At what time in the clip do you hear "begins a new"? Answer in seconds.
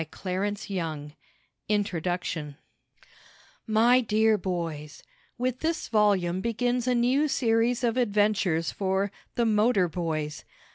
6.41-7.27